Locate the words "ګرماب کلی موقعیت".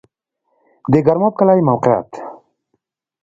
1.05-2.09